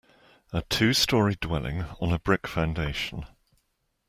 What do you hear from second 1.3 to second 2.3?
dwelling, on a